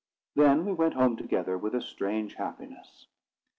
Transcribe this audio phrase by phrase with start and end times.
[0.33, 3.05] Then we went home together with a strange happiness.